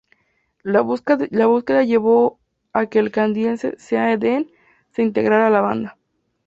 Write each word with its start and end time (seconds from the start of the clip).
La 0.63 0.81
búsqueda 0.81 1.83
llevó 1.83 2.39
a 2.73 2.87
que 2.87 2.97
el 2.97 3.11
canadiense 3.11 3.75
Sean 3.77 4.09
Eden 4.09 4.49
se 4.89 5.03
integrara 5.03 5.45
a 5.45 5.49
la 5.51 5.61
banda. 5.61 5.97